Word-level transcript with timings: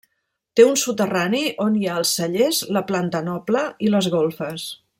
Té 0.59 0.63
un 0.69 0.77
soterrani 0.83 1.41
on 1.65 1.75
hi 1.81 1.85
ha 1.91 1.97
els 2.03 2.13
cellers, 2.21 2.63
la 2.79 2.83
planta 2.93 3.23
noble 3.29 3.63
i 3.89 3.93
les 3.97 4.09
golfes. 4.17 4.67